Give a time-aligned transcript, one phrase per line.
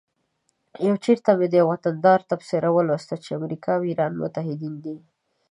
[0.87, 4.95] یو چیرته مې د یوه وطندار تبصره ولوسته چې امریکا او ایران متعهدین دي